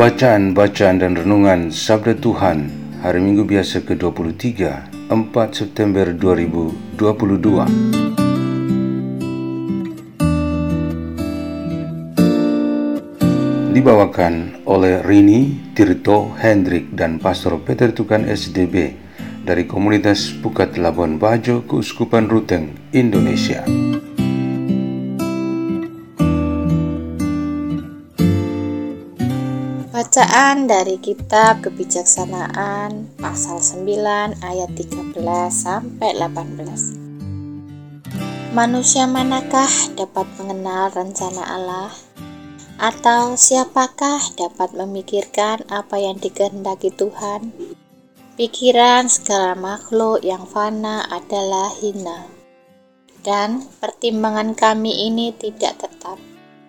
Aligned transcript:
Bacaan-bacaan 0.00 0.96
dan 0.96 1.12
renungan 1.12 1.68
Sabda 1.68 2.16
Tuhan 2.16 2.72
Hari 3.04 3.20
Minggu 3.20 3.44
Biasa 3.44 3.84
ke-23 3.84 4.48
4 5.12 5.12
September 5.52 6.16
2022 6.16 6.96
Dibawakan 13.76 14.64
oleh 14.64 15.04
Rini, 15.04 15.68
Tirto, 15.76 16.32
Hendrik, 16.32 16.96
dan 16.96 17.20
Pastor 17.20 17.60
Peter 17.60 17.92
Tukan 17.92 18.24
SDB 18.24 18.96
dari 19.44 19.68
Komunitas 19.68 20.32
Pukat 20.32 20.80
Labuan 20.80 21.20
Bajo, 21.20 21.68
Keuskupan 21.68 22.24
Ruteng, 22.32 22.72
Indonesia. 22.96 23.68
Bacaan 30.20 30.68
dari 30.68 31.00
kitab 31.00 31.64
Kebijaksanaan 31.64 33.16
pasal 33.16 33.56
9 33.56 34.36
ayat 34.44 34.68
13 34.76 35.16
sampai 35.48 36.12
18. 36.12 38.52
Manusia 38.52 39.08
manakah 39.08 39.72
dapat 39.96 40.28
mengenal 40.36 40.92
rencana 40.92 41.40
Allah? 41.40 41.88
Atau 42.76 43.40
siapakah 43.40 44.20
dapat 44.36 44.76
memikirkan 44.76 45.64
apa 45.72 45.96
yang 45.96 46.20
dikehendaki 46.20 46.92
Tuhan? 46.92 47.56
Pikiran 48.36 49.08
segala 49.08 49.56
makhluk 49.56 50.20
yang 50.20 50.44
fana 50.44 51.00
adalah 51.08 51.72
hina. 51.80 52.28
Dan 53.24 53.64
pertimbangan 53.80 54.52
kami 54.52 55.08
ini 55.08 55.32
tidak 55.32 55.80
tetap. 55.80 56.20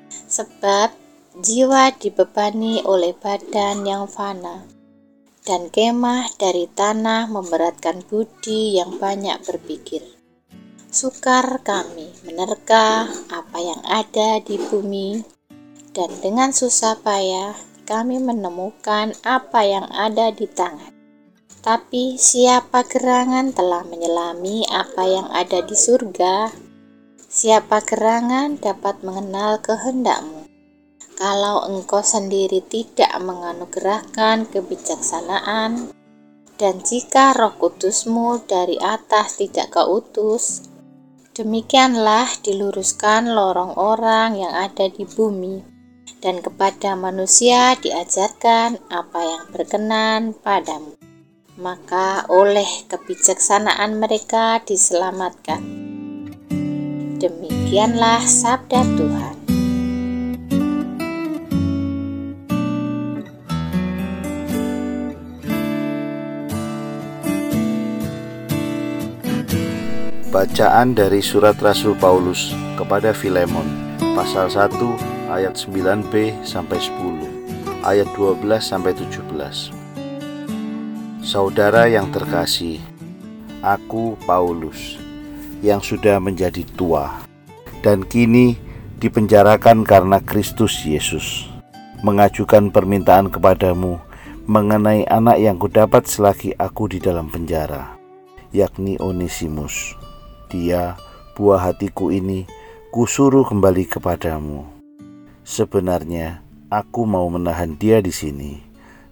Sebab 0.08 1.01
Jiwa 1.32 1.96
dibebani 1.96 2.84
oleh 2.84 3.16
badan 3.16 3.88
yang 3.88 4.04
fana, 4.04 4.68
dan 5.48 5.72
kemah 5.72 6.28
dari 6.36 6.68
tanah 6.68 7.32
memberatkan 7.32 8.04
budi 8.04 8.76
yang 8.76 9.00
banyak 9.00 9.40
berpikir. 9.48 10.04
Sukar 10.92 11.64
kami 11.64 12.12
menerka 12.28 13.08
apa 13.32 13.60
yang 13.64 13.80
ada 13.88 14.44
di 14.44 14.60
bumi, 14.60 15.24
dan 15.96 16.12
dengan 16.20 16.52
susah 16.52 17.00
payah 17.00 17.56
kami 17.88 18.20
menemukan 18.20 19.16
apa 19.24 19.64
yang 19.64 19.88
ada 19.88 20.36
di 20.36 20.52
tangan. 20.52 20.92
Tapi 21.64 22.20
siapa 22.20 22.84
gerangan 22.84 23.56
telah 23.56 23.88
menyelami 23.88 24.68
apa 24.68 25.08
yang 25.08 25.32
ada 25.32 25.64
di 25.64 25.80
surga? 25.80 26.52
Siapa 27.32 27.80
gerangan 27.88 28.60
dapat 28.60 29.00
mengenal 29.08 29.64
kehendakmu? 29.64 30.41
Kalau 31.22 31.70
engkau 31.70 32.02
sendiri 32.02 32.66
tidak 32.66 33.14
menganugerahkan 33.22 34.50
kebijaksanaan, 34.50 35.94
dan 36.58 36.82
jika 36.82 37.38
roh 37.38 37.54
kudusmu 37.62 38.42
dari 38.50 38.82
atas 38.82 39.38
tidak 39.38 39.70
kau 39.70 40.02
utus, 40.02 40.66
demikianlah 41.38 42.26
diluruskan 42.42 43.38
lorong 43.38 43.78
orang 43.78 44.34
yang 44.34 44.50
ada 44.50 44.90
di 44.90 45.06
bumi, 45.06 45.62
dan 46.26 46.42
kepada 46.42 46.98
manusia 46.98 47.78
diajarkan 47.78 48.82
apa 48.90 49.20
yang 49.22 49.44
berkenan 49.54 50.34
padamu. 50.34 50.98
Maka 51.62 52.26
oleh 52.34 52.90
kebijaksanaan 52.90 54.02
mereka 54.02 54.58
diselamatkan. 54.66 55.62
Demikianlah 57.22 58.26
sabda 58.26 58.82
Tuhan. 58.98 59.61
Bacaan 70.32 70.96
dari 70.96 71.20
surat 71.20 71.60
Rasul 71.60 71.92
Paulus 72.00 72.56
kepada 72.80 73.12
Filemon 73.12 73.68
pasal 74.16 74.48
1 74.48 74.80
ayat 75.28 75.60
9b 75.60 76.40
sampai 76.48 76.80
10 76.80 77.84
ayat 77.84 78.08
12 78.16 78.40
sampai 78.64 78.96
17 78.96 79.28
Saudara 81.20 81.92
yang 81.92 82.08
terkasih 82.16 82.80
aku 83.60 84.16
Paulus 84.24 84.96
yang 85.60 85.84
sudah 85.84 86.16
menjadi 86.24 86.64
tua 86.80 87.28
dan 87.84 88.08
kini 88.08 88.56
dipenjarakan 89.04 89.84
karena 89.84 90.24
Kristus 90.24 90.80
Yesus 90.88 91.52
mengajukan 92.08 92.72
permintaan 92.72 93.28
kepadamu 93.28 94.00
mengenai 94.48 95.04
anak 95.12 95.44
yang 95.44 95.60
kudapat 95.60 96.08
selagi 96.08 96.56
aku 96.56 96.88
di 96.88 97.04
dalam 97.04 97.28
penjara 97.28 98.00
yakni 98.56 98.96
Onesimus 98.96 100.00
dia, 100.52 101.00
buah 101.40 101.72
hatiku 101.72 102.12
ini, 102.12 102.44
kusuruh 102.92 103.48
kembali 103.48 103.88
kepadamu. 103.88 104.68
Sebenarnya, 105.48 106.44
aku 106.68 107.08
mau 107.08 107.26
menahan 107.32 107.80
dia 107.80 108.04
di 108.04 108.12
sini 108.12 108.60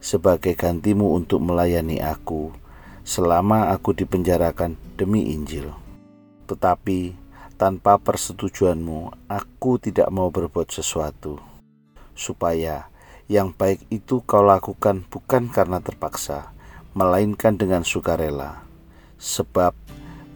sebagai 0.04 0.56
gantimu 0.56 1.16
untuk 1.16 1.40
melayani 1.40 2.04
aku 2.04 2.52
selama 3.08 3.72
aku 3.72 3.96
dipenjarakan 3.96 4.76
demi 5.00 5.32
Injil. 5.32 5.72
Tetapi 6.46 7.16
tanpa 7.56 7.96
persetujuanmu, 7.96 9.32
aku 9.32 9.80
tidak 9.80 10.12
mau 10.12 10.28
berbuat 10.28 10.70
sesuatu 10.70 11.40
supaya 12.20 12.92
yang 13.32 13.56
baik 13.56 13.88
itu 13.88 14.20
kau 14.28 14.44
lakukan 14.44 15.08
bukan 15.08 15.48
karena 15.48 15.80
terpaksa, 15.80 16.52
melainkan 16.92 17.56
dengan 17.56 17.88
sukarela. 17.88 18.68
Sebab 19.20 19.76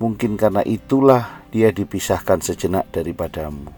Mungkin 0.03 0.36
karena 0.36 0.59
itulah 0.68 1.47
dia 1.47 1.72
dipisahkan 1.72 2.44
sejenak 2.44 2.91
daripadamu, 2.91 3.72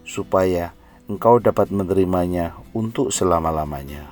supaya 0.00 0.72
engkau 1.12 1.36
dapat 1.44 1.68
menerimanya 1.68 2.56
untuk 2.72 3.12
selama-lamanya. 3.12 4.08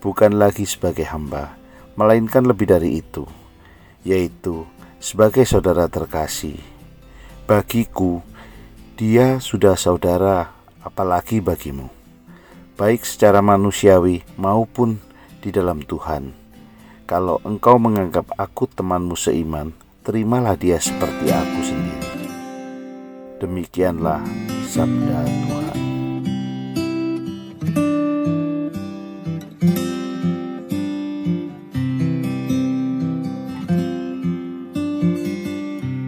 Bukan 0.00 0.40
lagi 0.40 0.64
sebagai 0.64 1.04
hamba, 1.04 1.52
melainkan 2.00 2.48
lebih 2.48 2.72
dari 2.72 2.96
itu, 2.96 3.28
yaitu 4.08 4.64
sebagai 4.96 5.44
saudara 5.44 5.84
terkasih. 5.84 6.56
Bagiku, 7.44 8.24
dia 8.96 9.36
sudah 9.36 9.76
saudara, 9.76 10.48
apalagi 10.80 11.44
bagimu, 11.44 11.92
baik 12.80 13.04
secara 13.04 13.44
manusiawi 13.44 14.24
maupun 14.40 14.96
di 15.44 15.52
dalam 15.52 15.84
Tuhan. 15.84 16.32
Kalau 17.04 17.36
engkau 17.44 17.76
menganggap 17.76 18.32
aku 18.40 18.64
temanmu 18.64 19.12
seiman, 19.12 19.76
terimalah 20.00 20.56
dia 20.56 20.80
seperti 20.80 21.28
aku 21.28 21.60
sendiri. 21.60 22.24
Demikianlah 23.40 24.24
sabda 24.64 25.20
Tuhan. 25.28 25.78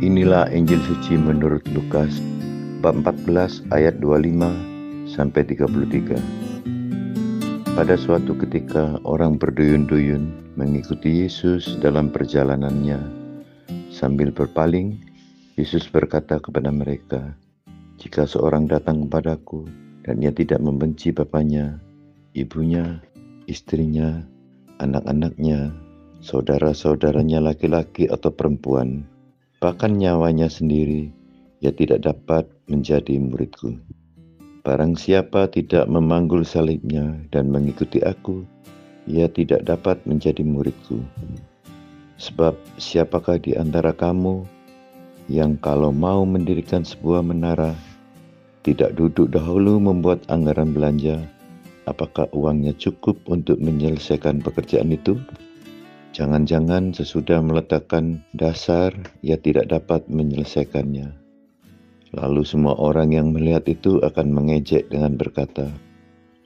Inilah 0.03 0.49
Injil 0.53 0.81
suci 0.89 1.17
menurut 1.17 1.65
Lukas 1.73 2.21
bab 2.81 2.97
14 3.01 3.65
ayat 3.73 4.01
25 4.01 5.09
sampai 5.09 5.45
33. 5.45 6.17
Pada 7.73 7.97
suatu 7.97 8.37
ketika 8.37 9.01
orang 9.09 9.41
berduyun-duyun 9.41 10.53
mengikuti 10.61 11.25
Yesus 11.25 11.81
dalam 11.81 12.13
perjalanannya 12.13 13.22
Sambil 14.03 14.35
berpaling, 14.35 14.99
Yesus 15.55 15.87
berkata 15.87 16.43
kepada 16.43 16.75
mereka, 16.75 17.39
"Jika 18.03 18.27
seorang 18.27 18.67
datang 18.67 19.07
kepadaku 19.07 19.63
dan 20.03 20.19
ia 20.19 20.35
tidak 20.35 20.59
membenci 20.59 21.15
bapaknya, 21.15 21.79
ibunya, 22.35 22.99
istrinya, 23.47 24.27
anak-anaknya, 24.83 25.71
saudara-saudaranya 26.19 27.47
laki-laki 27.47 28.11
atau 28.11 28.35
perempuan, 28.35 29.07
bahkan 29.63 29.95
nyawanya 29.95 30.51
sendiri, 30.51 31.15
ia 31.63 31.71
tidak 31.71 32.03
dapat 32.03 32.51
menjadi 32.67 33.23
muridku. 33.23 33.79
Barang 34.67 34.99
siapa 34.99 35.47
tidak 35.47 35.87
memanggul 35.87 36.43
salibnya 36.43 37.23
dan 37.31 37.55
mengikuti 37.55 38.03
aku, 38.03 38.43
ia 39.07 39.31
tidak 39.31 39.63
dapat 39.63 40.03
menjadi 40.11 40.43
muridku. 40.43 40.99
Sebab 42.23 42.55
siapakah 42.79 43.43
di 43.43 43.59
antara 43.59 43.91
kamu 43.91 44.47
yang 45.27 45.59
kalau 45.59 45.91
mau 45.91 46.23
mendirikan 46.23 46.87
sebuah 46.87 47.19
menara, 47.19 47.75
tidak 48.63 48.95
duduk 48.95 49.35
dahulu 49.35 49.83
membuat 49.83 50.23
anggaran 50.31 50.71
belanja, 50.71 51.19
apakah 51.91 52.31
uangnya 52.31 52.79
cukup 52.79 53.19
untuk 53.27 53.59
menyelesaikan 53.59 54.39
pekerjaan 54.39 54.95
itu? 54.95 55.19
Jangan-jangan 56.15 56.95
sesudah 56.95 57.43
meletakkan 57.43 58.23
dasar, 58.39 58.95
ia 59.27 59.35
tidak 59.35 59.75
dapat 59.75 60.07
menyelesaikannya. 60.07 61.11
Lalu 62.15 62.43
semua 62.47 62.79
orang 62.79 63.11
yang 63.11 63.35
melihat 63.35 63.67
itu 63.67 63.99
akan 63.99 64.31
mengejek 64.31 64.87
dengan 64.95 65.19
berkata, 65.19 65.75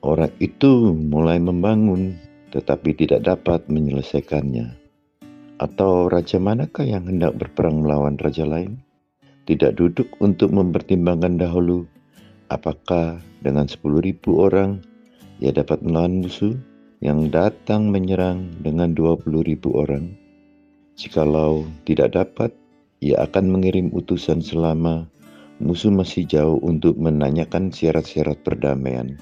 Orang 0.00 0.32
itu 0.40 0.96
mulai 0.96 1.36
membangun 1.36 2.16
tetapi 2.54 2.96
tidak 2.96 3.28
dapat 3.28 3.68
menyelesaikannya. 3.68 4.85
Atau 5.56 6.12
raja 6.12 6.36
manakah 6.36 6.84
yang 6.84 7.08
hendak 7.08 7.32
berperang 7.40 7.80
melawan 7.80 8.20
raja 8.20 8.44
lain? 8.44 8.84
Tidak 9.48 9.72
duduk 9.72 10.12
untuk 10.20 10.52
mempertimbangkan 10.52 11.40
dahulu 11.40 11.88
apakah 12.52 13.24
dengan 13.40 13.64
sepuluh 13.64 14.04
ribu 14.04 14.44
orang 14.44 14.84
ia 15.40 15.56
dapat 15.56 15.80
melawan 15.80 16.20
musuh 16.20 16.52
yang 17.00 17.32
datang 17.32 17.88
menyerang 17.88 18.52
dengan 18.60 18.92
dua 18.92 19.16
puluh 19.16 19.40
ribu 19.44 19.72
orang. 19.80 20.12
Jikalau 20.96 21.64
tidak 21.88 22.16
dapat, 22.16 22.52
ia 23.00 23.24
akan 23.24 23.52
mengirim 23.52 23.88
utusan 23.96 24.44
selama 24.44 25.08
musuh 25.56 25.92
masih 25.92 26.28
jauh 26.28 26.60
untuk 26.60 27.00
menanyakan 27.00 27.72
syarat-syarat 27.72 28.44
perdamaian. 28.44 29.16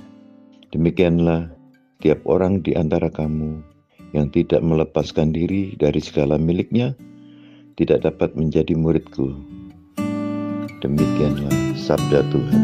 Demikianlah 0.74 1.54
tiap 2.02 2.26
orang 2.26 2.58
di 2.58 2.74
antara 2.74 3.06
kamu 3.06 3.73
yang 4.14 4.30
tidak 4.30 4.62
melepaskan 4.62 5.34
diri 5.34 5.74
dari 5.74 5.98
segala 5.98 6.38
miliknya 6.38 6.94
tidak 7.74 8.06
dapat 8.06 8.38
menjadi 8.38 8.78
muridku. 8.78 9.34
Demikianlah 10.78 11.74
sabda 11.74 12.22
Tuhan. 12.30 12.62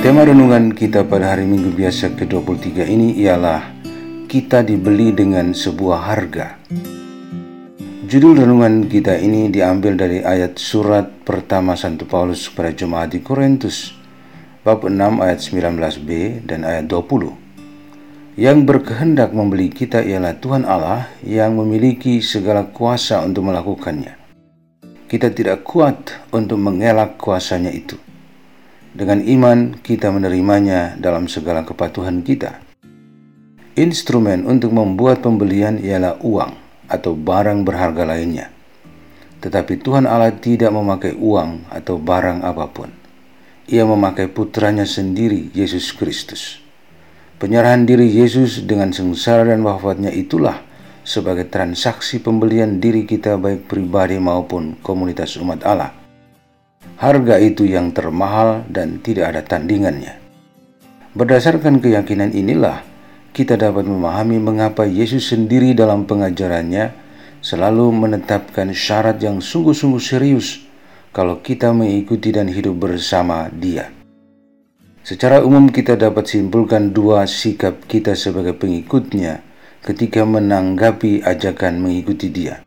Tema 0.00 0.26
renungan 0.26 0.74
kita 0.74 1.06
pada 1.06 1.38
hari 1.38 1.46
Minggu 1.46 1.70
biasa 1.76 2.10
ke-23 2.18 2.82
ini 2.82 3.14
ialah 3.22 3.62
kita 4.26 4.66
dibeli 4.66 5.14
dengan 5.14 5.54
sebuah 5.54 6.00
harga. 6.02 6.58
Judul 8.10 8.42
renungan 8.42 8.90
kita 8.90 9.22
ini 9.22 9.54
diambil 9.54 9.94
dari 9.94 10.18
ayat 10.18 10.58
surat 10.58 11.22
pertama 11.22 11.78
Santo 11.78 12.10
Paulus 12.10 12.50
kepada 12.50 12.74
jemaat 12.74 13.14
di 13.14 13.22
Korintus 13.22 13.94
bab 14.66 14.82
6 14.82 14.98
ayat 15.22 15.38
19b 15.38 16.42
dan 16.42 16.66
ayat 16.66 16.90
20. 16.90 18.34
Yang 18.34 18.58
berkehendak 18.66 19.30
membeli 19.30 19.70
kita 19.70 20.02
ialah 20.02 20.42
Tuhan 20.42 20.66
Allah 20.66 21.06
yang 21.22 21.54
memiliki 21.54 22.18
segala 22.18 22.74
kuasa 22.74 23.22
untuk 23.22 23.46
melakukannya. 23.46 24.18
Kita 25.06 25.30
tidak 25.30 25.62
kuat 25.62 26.10
untuk 26.34 26.58
mengelak 26.58 27.14
kuasanya 27.14 27.70
itu 27.70 27.94
dengan 28.90 29.22
iman 29.22 29.78
kita 29.78 30.10
menerimanya 30.10 30.98
dalam 30.98 31.30
segala 31.30 31.62
kepatuhan 31.62 32.26
kita. 32.26 32.58
Instrumen 33.78 34.50
untuk 34.50 34.74
membuat 34.74 35.22
pembelian 35.22 35.78
ialah 35.78 36.18
uang 36.26 36.59
atau 36.90 37.14
barang 37.14 37.62
berharga 37.62 38.02
lainnya. 38.02 38.50
Tetapi 39.40 39.78
Tuhan 39.80 40.04
Allah 40.04 40.34
tidak 40.34 40.74
memakai 40.74 41.14
uang 41.14 41.70
atau 41.70 41.96
barang 41.96 42.42
apa 42.42 42.66
pun. 42.68 42.90
Ia 43.70 43.86
memakai 43.86 44.26
putranya 44.26 44.84
sendiri, 44.84 45.54
Yesus 45.54 45.94
Kristus. 45.94 46.58
Penyerahan 47.38 47.86
diri 47.86 48.10
Yesus 48.10 48.66
dengan 48.66 48.90
sengsara 48.90 49.46
dan 49.46 49.62
wafatnya 49.62 50.10
itulah 50.10 50.60
sebagai 51.06 51.48
transaksi 51.48 52.20
pembelian 52.20 52.82
diri 52.82 53.08
kita 53.08 53.40
baik 53.40 53.64
pribadi 53.70 54.20
maupun 54.20 54.76
komunitas 54.84 55.40
umat 55.40 55.64
Allah 55.64 56.00
Harga 57.00 57.40
itu 57.40 57.64
yang 57.64 57.96
termahal 57.96 58.68
dan 58.68 59.00
tidak 59.00 59.32
ada 59.32 59.40
tandingannya. 59.40 60.20
Berdasarkan 61.16 61.80
keyakinan 61.80 62.36
inilah, 62.36 62.84
kita 63.30 63.54
dapat 63.54 63.86
memahami 63.86 64.42
mengapa 64.42 64.82
Yesus 64.86 65.30
sendiri 65.30 65.72
dalam 65.72 66.06
pengajarannya 66.06 66.92
selalu 67.40 67.88
menetapkan 67.94 68.74
syarat 68.74 69.22
yang 69.22 69.40
sungguh-sungguh 69.40 70.02
serius 70.02 70.66
kalau 71.10 71.40
kita 71.42 71.72
mengikuti 71.72 72.30
dan 72.30 72.50
hidup 72.50 72.76
bersama 72.76 73.48
Dia. 73.50 73.90
Secara 75.00 75.40
umum 75.40 75.72
kita 75.72 75.96
dapat 75.96 76.28
simpulkan 76.28 76.92
dua 76.92 77.24
sikap 77.24 77.88
kita 77.88 78.12
sebagai 78.12 78.52
pengikutnya 78.52 79.40
ketika 79.80 80.22
menanggapi 80.28 81.24
ajakan 81.24 81.80
mengikuti 81.80 82.28
Dia. 82.28 82.60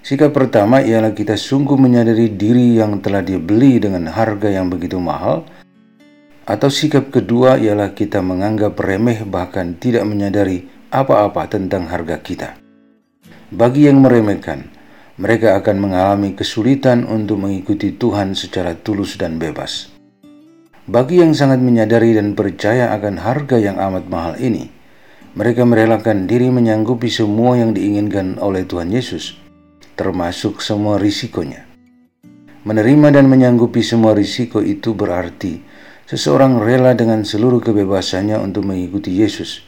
Sikap 0.00 0.32
pertama 0.32 0.80
ialah 0.80 1.12
kita 1.12 1.36
sungguh 1.36 1.76
menyadari 1.76 2.32
diri 2.32 2.80
yang 2.80 3.04
telah 3.04 3.20
dibeli 3.20 3.76
dengan 3.80 4.08
harga 4.08 4.48
yang 4.48 4.72
begitu 4.72 4.96
mahal, 4.96 5.44
atau 6.44 6.68
sikap 6.68 7.12
kedua 7.12 7.60
ialah 7.60 7.92
kita 7.96 8.20
menganggap 8.20 8.78
remeh 8.78 9.24
bahkan 9.24 9.76
tidak 9.76 10.04
menyadari 10.04 10.68
apa-apa 10.92 11.48
tentang 11.48 11.88
harga 11.88 12.20
kita. 12.20 12.48
Bagi 13.50 13.90
yang 13.90 14.00
meremehkan, 14.04 14.70
mereka 15.18 15.58
akan 15.58 15.76
mengalami 15.82 16.32
kesulitan 16.38 17.04
untuk 17.04 17.42
mengikuti 17.42 17.92
Tuhan 17.92 18.32
secara 18.38 18.78
tulus 18.78 19.18
dan 19.20 19.36
bebas. 19.36 19.90
Bagi 20.90 21.22
yang 21.22 21.36
sangat 21.36 21.62
menyadari 21.62 22.16
dan 22.16 22.32
percaya 22.34 22.90
akan 22.96 23.20
harga 23.20 23.60
yang 23.60 23.76
amat 23.78 24.08
mahal 24.10 24.34
ini, 24.40 24.70
mereka 25.38 25.62
merelakan 25.62 26.26
diri 26.26 26.50
menyanggupi 26.50 27.06
semua 27.06 27.58
yang 27.58 27.76
diinginkan 27.76 28.40
oleh 28.42 28.66
Tuhan 28.66 28.90
Yesus 28.90 29.40
termasuk 30.00 30.64
semua 30.64 30.96
risikonya. 30.96 31.68
Menerima 32.64 33.20
dan 33.20 33.28
menyanggupi 33.28 33.84
semua 33.84 34.16
risiko 34.16 34.64
itu 34.64 34.96
berarti 34.96 35.60
seseorang 36.10 36.58
rela 36.58 36.90
dengan 36.98 37.22
seluruh 37.22 37.62
kebebasannya 37.62 38.34
untuk 38.42 38.66
mengikuti 38.66 39.14
Yesus. 39.22 39.62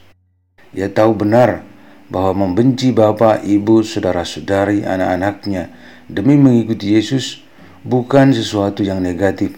Ia 0.75 0.91
tahu 0.91 1.15
benar 1.15 1.63
bahwa 2.11 2.43
membenci 2.43 2.91
bapak, 2.91 3.47
ibu, 3.47 3.79
saudara-saudari, 3.79 4.83
anak-anaknya 4.83 5.71
demi 6.11 6.35
mengikuti 6.35 6.99
Yesus 6.99 7.39
bukan 7.87 8.35
sesuatu 8.35 8.83
yang 8.83 8.99
negatif 8.99 9.55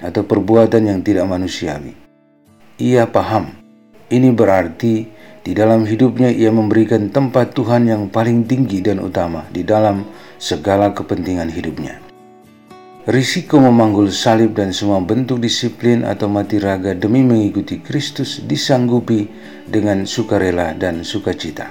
atau 0.00 0.24
perbuatan 0.24 0.88
yang 0.88 1.04
tidak 1.04 1.28
manusiawi. 1.28 1.92
Ia 2.80 3.04
paham, 3.12 3.52
ini 4.08 4.32
berarti 4.32 5.04
di 5.44 5.52
dalam 5.52 5.84
hidupnya 5.84 6.32
ia 6.32 6.48
memberikan 6.48 7.12
tempat 7.12 7.52
Tuhan 7.52 7.92
yang 7.92 8.08
paling 8.08 8.48
tinggi 8.48 8.80
dan 8.80 9.04
utama 9.04 9.44
di 9.52 9.68
dalam 9.68 10.08
segala 10.40 10.96
kepentingan 10.96 11.52
hidupnya. 11.52 12.11
Risiko 13.02 13.58
memanggul 13.58 14.14
salib 14.14 14.54
dan 14.54 14.70
semua 14.70 15.02
bentuk 15.02 15.42
disiplin 15.42 16.06
atau 16.06 16.30
mati 16.30 16.62
raga 16.62 16.94
demi 16.94 17.26
mengikuti 17.26 17.82
Kristus 17.82 18.38
disanggupi 18.46 19.26
dengan 19.66 20.06
sukarela 20.06 20.70
dan 20.78 21.02
sukacita. 21.02 21.66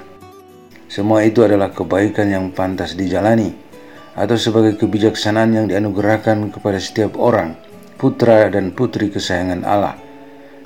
Semua 0.91 1.23
itu 1.23 1.39
adalah 1.39 1.71
kebaikan 1.71 2.27
yang 2.27 2.51
pantas 2.51 2.99
dijalani 2.99 3.55
atau 4.11 4.35
sebagai 4.35 4.75
kebijaksanaan 4.75 5.55
yang 5.55 5.65
dianugerahkan 5.71 6.51
kepada 6.51 6.83
setiap 6.83 7.15
orang, 7.15 7.55
putra 7.95 8.51
dan 8.51 8.75
putri 8.75 9.07
kesayangan 9.07 9.63
Allah. 9.63 9.95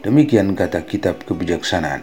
Demikian 0.02 0.58
kata 0.58 0.82
kitab 0.82 1.22
kebijaksanaan. 1.30 2.02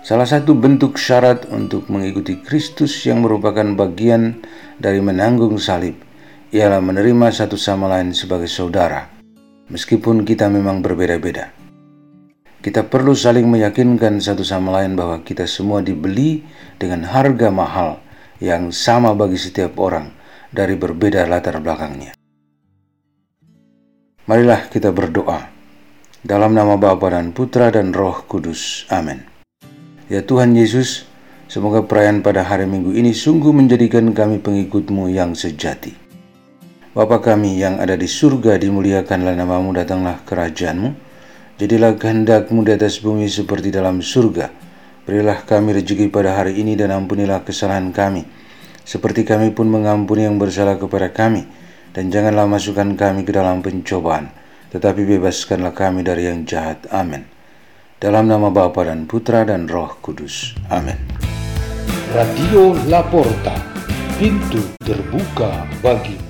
Salah 0.00 0.24
satu 0.24 0.56
bentuk 0.56 0.96
syarat 0.96 1.44
untuk 1.52 1.92
mengikuti 1.92 2.40
Kristus 2.40 2.96
yang 3.04 3.20
merupakan 3.20 3.76
bagian 3.76 4.40
dari 4.80 5.04
menanggung 5.04 5.60
salib 5.60 6.07
ialah 6.48 6.80
menerima 6.80 7.28
satu 7.28 7.60
sama 7.60 7.92
lain 7.92 8.16
sebagai 8.16 8.48
saudara, 8.48 9.12
meskipun 9.68 10.24
kita 10.24 10.48
memang 10.48 10.80
berbeda-beda. 10.80 11.52
Kita 12.58 12.88
perlu 12.88 13.12
saling 13.12 13.44
meyakinkan 13.44 14.18
satu 14.18 14.40
sama 14.42 14.80
lain 14.80 14.96
bahwa 14.96 15.20
kita 15.20 15.44
semua 15.44 15.84
dibeli 15.84 16.42
dengan 16.80 17.04
harga 17.04 17.52
mahal 17.52 18.00
yang 18.40 18.72
sama 18.72 19.12
bagi 19.12 19.36
setiap 19.36 19.76
orang 19.76 20.10
dari 20.48 20.74
berbeda 20.74 21.28
latar 21.28 21.60
belakangnya. 21.60 22.16
Marilah 24.24 24.72
kita 24.72 24.88
berdoa. 24.88 25.52
Dalam 26.18 26.56
nama 26.56 26.74
Bapa 26.74 27.14
dan 27.14 27.30
Putra 27.30 27.70
dan 27.70 27.94
Roh 27.94 28.26
Kudus. 28.26 28.88
Amin. 28.90 29.22
Ya 30.10 30.24
Tuhan 30.24 30.56
Yesus, 30.56 31.06
semoga 31.46 31.84
perayaan 31.84 32.24
pada 32.24 32.42
hari 32.42 32.64
Minggu 32.64 32.96
ini 32.96 33.14
sungguh 33.14 33.54
menjadikan 33.54 34.10
kami 34.16 34.40
pengikutmu 34.42 35.12
yang 35.12 35.36
sejati. 35.36 36.07
Bapa 36.98 37.22
kami 37.22 37.62
yang 37.62 37.78
ada 37.78 37.94
di 37.94 38.10
surga, 38.10 38.58
dimuliakanlah 38.58 39.38
namamu, 39.38 39.70
datanglah 39.70 40.18
kerajaanmu. 40.26 40.98
Jadilah 41.54 41.94
kehendakmu 41.94 42.66
di 42.66 42.74
atas 42.74 42.98
bumi 42.98 43.30
seperti 43.30 43.70
dalam 43.70 44.02
surga. 44.02 44.50
Berilah 45.06 45.46
kami 45.46 45.78
rezeki 45.78 46.10
pada 46.10 46.34
hari 46.34 46.58
ini 46.58 46.74
dan 46.74 46.90
ampunilah 46.90 47.46
kesalahan 47.46 47.94
kami. 47.94 48.26
Seperti 48.82 49.22
kami 49.22 49.54
pun 49.54 49.70
mengampuni 49.70 50.26
yang 50.26 50.42
bersalah 50.42 50.74
kepada 50.74 51.14
kami. 51.14 51.46
Dan 51.94 52.10
janganlah 52.10 52.50
masukkan 52.50 52.90
kami 52.98 53.22
ke 53.22 53.30
dalam 53.30 53.62
pencobaan. 53.62 54.34
Tetapi 54.74 55.06
bebaskanlah 55.06 55.78
kami 55.78 56.02
dari 56.02 56.26
yang 56.26 56.42
jahat. 56.50 56.82
Amin. 56.90 57.22
Dalam 58.02 58.26
nama 58.26 58.50
Bapa 58.50 58.82
dan 58.82 59.06
Putra 59.06 59.46
dan 59.46 59.70
Roh 59.70 59.94
Kudus. 60.02 60.58
Amin. 60.66 60.98
Radio 62.10 62.74
Laporta, 62.90 63.54
pintu 64.18 64.66
terbuka 64.82 65.62
bagimu. 65.78 66.27